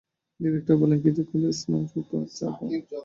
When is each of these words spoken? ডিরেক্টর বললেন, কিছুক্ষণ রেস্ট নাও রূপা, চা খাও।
ডিরেক্টর 0.39 0.75
বললেন, 0.81 0.99
কিছুক্ষণ 1.05 1.39
রেস্ট 1.43 1.65
নাও 1.71 1.83
রূপা, 1.93 2.17
চা 2.37 2.47
খাও। 2.55 2.67